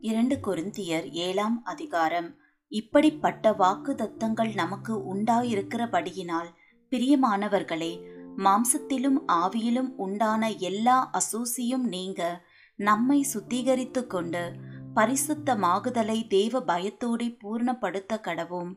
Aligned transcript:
இரண்டு 0.00 0.40
கொருந்தியர் 0.46 1.10
ஏழாம் 1.10 1.64
அதிகாரம். 1.64 2.34
இப்படிப்பட்ட 2.68 3.50
வாக்குதத்தங்கள் 3.50 4.54
நமக்கு 4.54 5.14
உண்டாயிருக்கிறபடியினால் 5.14 6.50
பிரியமானவர்களே 6.90 7.92
மாம்சத்திலும் 8.36 9.18
ஆவியிலும் 9.32 9.90
உண்டான 9.96 10.50
எல்லா 10.50 11.10
அசூசியும் 11.12 11.86
நீங்க 11.86 12.46
நம்மை 12.76 13.26
சுத்திகரித்து 13.34 14.06
கொண்டு 14.06 14.54
பரிசுத்தமாகுதலை 14.94 16.26
தேவ 16.26 16.60
பயத்தோடு 16.60 17.24
பூர்ணப்படுத்த 17.24 18.20
கடவும். 18.20 18.74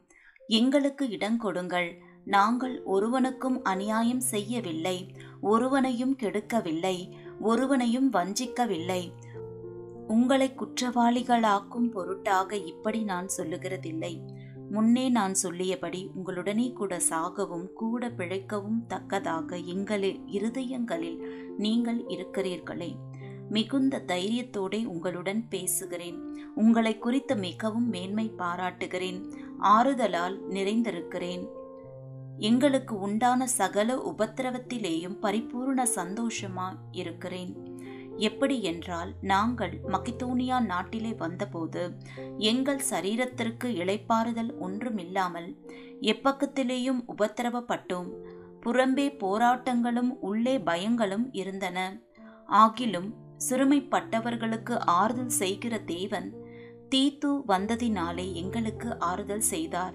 எங்களுக்கு 0.47 1.05
இடங்கொடுங்கள் 1.05 1.91
நாங்கள் 2.25 2.83
ஒருவனுக்கும் 2.83 3.63
அநியாயம் 3.63 4.19
செய்யவில்லை 4.19 5.15
ஒருவனையும் 5.41 6.17
கெடுக்கவில்லை 6.17 7.11
ஒருவனையும் 7.41 8.13
வஞ்சிக்கவில்லை. 8.13 9.11
உங்களை 10.07 10.53
குற்றவாளிகளாக்கும் 10.55 11.91
பொருட்டாக 11.91 12.55
இப்படி 12.55 13.03
நான் 13.03 13.27
சொல்லுகிறதில்லை. 13.37 14.21
முன்னே 14.69 15.09
நான் 15.09 15.33
சொல்லியபடி 15.33 16.09
உங்களுடனே 16.15 16.73
கூட 16.73 16.99
சாகவும் 17.09 17.73
கூட 17.73 18.09
பிழைக்கவும் 18.09 18.85
தக்கதாக 18.87 19.55
எங்களில் 19.55 20.19
இருதயங்களில் 20.27 21.17
நீங்கள் 21.57 22.03
இருக்கிறீர்களே. 22.03 22.95
மிகுந்த 23.49 24.03
தைரியத்தோடே 24.07 24.85
உங்களுடன் 24.85 25.47
பேசுகிறேன். 25.47 26.45
உங்களை 26.55 26.97
குறித்து 26.97 27.35
மிகவும் 27.35 27.89
மேன்மை 27.89 28.29
பாராட்டுகிறேன். 28.29 29.31
ஆறுதலால் 29.61 30.39
நிறைந்திருக்கிறேன். 30.49 31.47
எங்களுக்கு 32.37 32.99
உண்டான 32.99 33.47
சகல 33.47 34.13
உபத்திரவத்திலேயும் 34.15 35.17
பரிபூர்ண 35.21 35.85
சந்தோஷமா 35.95 36.73
இருக்கிறேன். 36.91 37.70
எப்படி 38.17 38.61
என்றால் 38.61 39.13
நாங்கள் 39.21 39.79
மக்கிதோனியா 39.87 40.65
நாட்டிலே 40.65 41.13
வந்தபோது 41.13 41.97
எங்கள் 42.37 42.81
சரீரத்திற்கு 42.89 43.63
இளைப்பாறுதல் 43.63 44.57
ஒன்றுமில்லாமல் 44.59 45.57
எப்பக்கத்திலேயும் 46.01 47.01
உபத்திரவப்பட்டோம். 47.07 48.09
புறம்பே 48.65 49.07
போராட்டங்களும் 49.19 50.09
உள்ளே 50.19 50.57
பயங்களும் 50.57 51.27
இருந்தன. 51.31 52.01
ஆகிலும் 52.49 53.13
சிறுமைப்பட்டவர்களுக்கு 53.49 54.79
ஆறுதல் 54.79 55.37
செய்கிற 55.41 55.77
தேவன் 55.77 56.33
தீத்து 56.95 57.31
வந்ததினாலே 57.47 58.33
எங்களுக்கு 58.33 58.99
ஆறுதல் 58.99 59.39
செய்தார். 59.39 59.93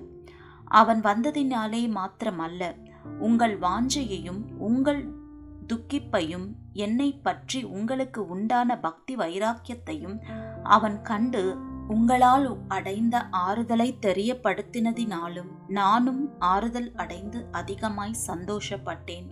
அவன் 0.64 1.01
வந்ததினாலே 1.01 1.83
மாத்திரமல்ல 1.89 2.75
உங்கள் 3.19 3.58
வாஞ்சையையும் 3.58 4.41
உங்கள் 4.58 5.25
துக்கிப்பையும் 5.67 6.47
என்னை 6.72 7.12
பற்றி 7.22 7.64
உங்களுக்கு 7.64 8.27
உண்டான 8.27 8.78
பக்தி 8.78 9.17
வைராக்கியத்தையும் 9.17 10.19
அவன் 10.62 11.03
கண்டு 11.03 11.42
உங்களால் 11.89 12.56
அடைந்த 12.69 13.17
ஆறுதலை 13.31 13.89
தெரியப்படுத்தினதினாலும் 14.06 15.50
நானும் 15.69 16.23
ஆறுதல் 16.39 16.91
அடைந்து 16.95 17.47
அதிகமாய் 17.50 18.23
சந்தோஷப்பட்டேன். 18.27 19.28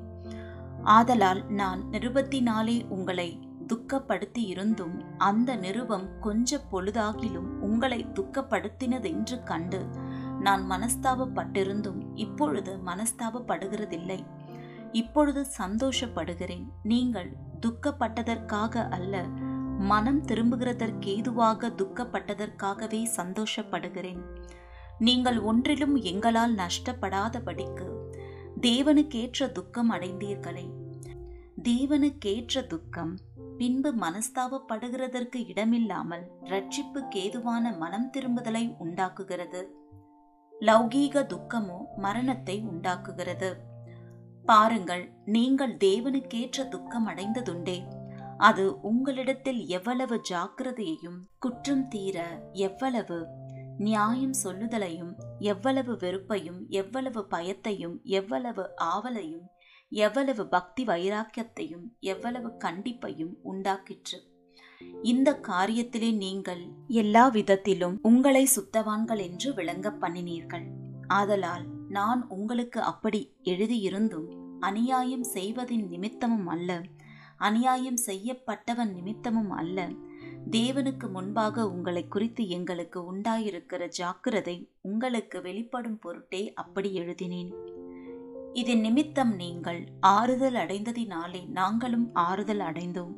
ஆதலால் 0.83 1.43
நான் 1.47 1.83
நிருபத்தினாலே 1.91 2.77
உங்களை 2.89 3.29
துக்கப்படுத்தி 3.67 4.43
இருந்தும் 4.45 4.97
அந்த 5.19 5.57
நிருபம் 5.57 6.07
கொஞ்ச 6.21 6.61
பொழுதாகிலும் 6.73 7.51
உங்களை 7.61 8.07
துக்கப்படுத்தினதென்று 8.15 9.43
கண்டு 9.43 9.81
நான் 10.41 10.65
மனஸ்தாபப்பட்டிருந்தும் 10.71 12.01
இப்பொழுது 12.15 12.73
மனஸ்தாபப்படுகிறதில்லை. 12.87 14.19
இப்பொழுது 15.01 15.47
சந்தோஷப்படுகிறேன். 15.59 16.67
நீங்கள் 16.83 17.31
துக்கப்பட்டதற்காக 17.61 18.89
அல்ல 18.89 19.23
மனம் 19.93 20.21
திரும்புகிறதற்கேதுவாக 20.23 21.71
துக்கப்பட்டதற்காகவே 21.81 23.01
சந்தோஷப்படுகிறேன். 23.17 24.23
நீங்கள் 24.99 25.39
ஒன்றிலும் 25.41 25.97
எங்களால் 26.11 26.55
நஷ்டப்படாதபடிக்கு 26.55 27.87
தேவனுக்கேற்ற 28.61 29.51
துக்கம் 29.53 29.91
அடைந்தீர்களே. 29.93 30.67
தேவனுக்கேற்ற 31.63 32.63
துக்கம் 32.67 33.13
பின்பு 33.59 33.91
மனஸ்தாபப்படுகிறதற்கு 33.95 35.41
இடமில்லாமல் 35.47 36.25
ரட்சிப்புக்கேதுவான 36.45 37.77
மனம் 37.79 38.11
திரும்புதலை 38.17 38.65
உண்டாக்குகிறது. 38.79 39.63
லௌகீக 40.61 41.23
துக்கமோ 41.33 41.79
மரணத்தை 41.97 42.57
உண்டாக்குகிறது. 42.73 43.51
பாருங்கள் 44.45 45.13
நீங்கள் 45.25 45.77
தேவனுக்கேற்ற 45.77 46.69
துக்கம் 46.69 47.07
அடைந்ததுண்டே 47.07 47.83
அது 48.39 48.81
உங்களிடத்தில் 48.81 49.67
எவ்வளவு 49.67 50.21
ஜாக்கிரதையையும் 50.31 51.19
குற்றம் 51.39 51.89
தீர 51.89 52.43
எவ்வளவு 52.53 53.27
நியாயம் 53.79 54.35
சொல்லுதலையும் 54.45 55.13
எவ்வளவு 55.39 55.93
வெறுப்பையும் 55.95 56.61
எவ்வளவு 56.69 57.27
பயத்தையும் 57.31 57.97
எவ்வளவு 58.03 58.71
ஆவலையும் 58.77 59.47
எவ்வளவு 59.89 60.47
பக்தி 60.47 60.85
வைராக்கியத்தையும் 60.85 61.87
எவ்வளவு 62.01 62.49
கண்டிப்பையும் 62.65 63.35
உண்டாக்கிற்று. 63.45 64.19
இந்த 65.03 65.41
காரியத்திலே 65.49 66.17
நீங்கள் 66.17 66.63
எல்லா 66.87 67.29
விதத்திலும் 67.29 67.99
உங்களை 68.03 68.49
சுத்தவான்கள் 68.57 69.23
என்று 69.23 69.55
விளங்க 69.55 69.91
பண்ணினீர்கள். 69.91 70.67
ஆதலால் 71.09 71.67
நான் 71.95 72.29
உங்களுக்கு 72.29 72.81
அப்படி 72.83 73.21
எழுதியிருந்தும் 73.45 74.29
அநியாயம் 74.61 75.23
செய்வதின் 75.23 75.89
நிமித்தமும் 75.89 76.47
அல்ல. 76.47 76.81
அநியாயம் 77.37 77.99
செய்யப்பட்டவன் 78.07 78.93
நிமித்தமும் 78.93 79.51
அல்ல. 79.51 79.89
தேவனுக்கு 80.51 81.11
முன்பாக 81.11 81.71
உங்களை 81.71 82.09
குறித்து 82.09 82.49
எங்களுக்கு 82.49 83.01
உண்டாயிருக்கிற 83.15 83.89
ஜாக்கிரதை 83.89 84.57
உங்களுக்கு 84.81 85.43
வெளிப்படும் 85.43 85.99
பொருட்டே 85.99 86.53
அப்படி 86.53 86.95
எழுதினேன். 86.95 87.53
இதன் 88.53 88.81
நிமித்தம் 88.81 89.35
நீங்கள் 89.35 89.81
ஆறுதல் 90.01 90.55
அடைந்ததினாலே 90.55 91.49
நாங்களும் 91.49 92.11
ஆறுதல் 92.15 92.65
அடைந்தோம். 92.71 93.15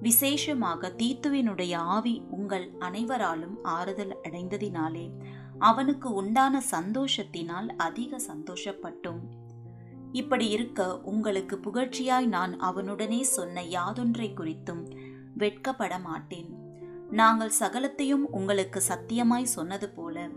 விசேஷமாக 0.00 0.94
தீத்துவினுடைய 0.98 1.74
ஆவி 1.74 2.22
உங்கள் 2.30 2.66
அனைவராலும் 2.78 3.56
ஆறுதல் 3.62 4.16
அடைந்ததினாலே 4.22 5.06
அவனுக்கு 5.58 6.12
உண்டான 6.12 6.62
சந்தோஷத்தினால் 6.70 7.66
அதிக 7.76 8.16
சந்தோஷப்பட்டோம். 8.26 9.20
இப்படி 10.12 10.48
இருக்க 10.48 11.00
உங்களுக்கு 11.00 11.60
புகழ்ச்சியாய் 11.64 12.26
நான் 12.26 12.60
அவனுடனே 12.60 13.20
சொன்ன 13.20 13.62
யாதொன்றை 13.62 14.34
குறித்தும் 14.34 14.96
வெட்கப்பட 15.38 16.02
மாட்டேன். 16.02 16.62
நாங்கள் 17.10 17.52
சகலத்தையும் 17.60 18.24
உங்களுக்கு 18.30 18.82
சத்தியமாய் 18.88 19.42
சொன்னது 19.42 19.88
போல 19.88 20.28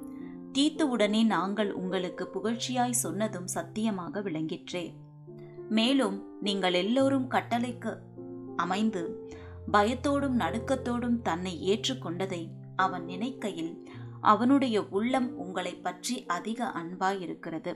தீத்துவுடனே 0.54 1.26
நாங்கள் 1.26 1.74
உங்களுக்கு 1.74 2.30
புகழ்ச்சியாய் 2.34 2.92
சொன்னதும் 2.92 3.48
சத்தியமாக 3.48 4.22
விளங்கிற்றே. 4.22 4.94
மேலும் 5.70 6.42
நீங்கள் 6.42 6.74
எல்லோரும் 6.74 7.32
கட்டளைக்கு 7.32 7.98
அமைந்து 8.56 9.30
பயத்தோடும் 9.72 10.40
நடுக்கத்தோடும் 10.40 11.22
தன்னை 11.22 11.70
ஏற்றுக்கொண்டதை 11.70 12.48
அவன் 12.76 13.06
நினைக்கையில் 13.06 13.88
அவனுடைய 14.22 14.88
உள்ளம் 14.88 15.38
உங்களை 15.38 15.76
பற்றி 15.76 16.26
அதிக 16.26 16.74
அன்பாயிருக்கிறது. 16.76 17.76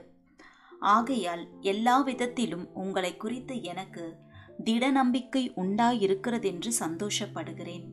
ஆகையால் 0.80 1.48
எல்லா 1.60 2.00
விதத்திலும் 2.00 2.74
உங்களை 2.74 3.16
குறித்து 3.16 3.62
எனக்கு 3.62 4.16
திட 4.64 4.90
நம்பிக்கை 4.90 5.52
உண்டாயிருக்கிறதென்று 5.56 6.70
சந்தோஷப்படுகிறேன். 6.80 7.84